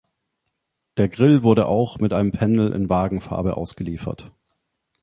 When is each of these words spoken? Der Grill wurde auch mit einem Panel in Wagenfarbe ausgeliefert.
Der 0.97 1.09
Grill 1.09 1.43
wurde 1.43 1.67
auch 1.67 1.99
mit 1.99 2.11
einem 2.11 2.31
Panel 2.31 2.71
in 2.73 2.89
Wagenfarbe 2.89 3.55
ausgeliefert. 3.55 4.31